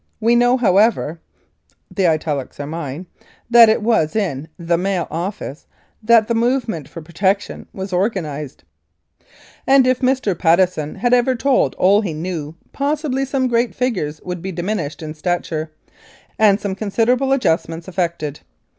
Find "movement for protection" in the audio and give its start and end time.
6.33-7.67